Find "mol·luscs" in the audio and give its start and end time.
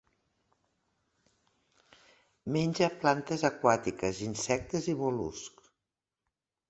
5.03-5.71